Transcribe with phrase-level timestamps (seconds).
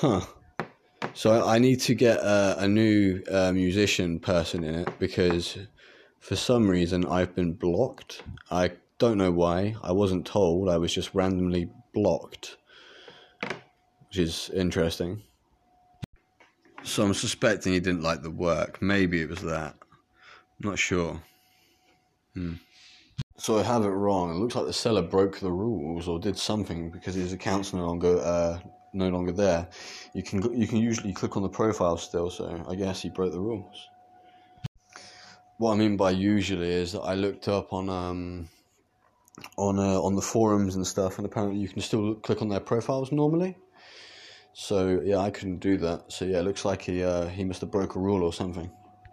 [0.00, 0.22] Huh.
[1.12, 5.58] So I need to get a, a new uh, musician person in it because
[6.20, 8.22] for some reason I've been blocked.
[8.50, 9.76] I don't know why.
[9.82, 10.70] I wasn't told.
[10.70, 12.56] I was just randomly blocked,
[14.08, 15.22] which is interesting.
[16.82, 18.80] So I'm suspecting he didn't like the work.
[18.80, 19.76] Maybe it was that.
[19.82, 21.20] I'm not sure.
[22.32, 22.54] Hmm.
[23.36, 24.30] So I have it wrong.
[24.30, 27.84] It looks like the seller broke the rules or did something because his account's no
[27.84, 28.60] longer uh,
[28.92, 29.68] no longer there.
[30.14, 32.30] You can you can usually click on the profile still.
[32.30, 33.88] So I guess he broke the rules.
[35.58, 38.48] What I mean by usually is that I looked up on um,
[39.56, 42.60] on uh, on the forums and stuff, and apparently you can still click on their
[42.60, 43.56] profiles normally.
[44.52, 46.12] So yeah, I couldn't do that.
[46.12, 48.70] So yeah, it looks like he uh, he must have broke a rule or something.